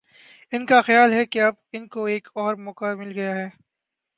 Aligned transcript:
ان 0.53 0.65
کا 0.65 0.81
خیال 0.81 1.13
ہے 1.13 1.25
کہ 1.25 1.41
اب 1.41 1.53
ان 1.73 1.87
کو 1.87 2.05
ایک 2.05 2.27
اور 2.33 2.55
موقع 2.55 2.93
مل 2.93 3.11
گیا 3.11 3.35
ہے۔ 3.35 3.47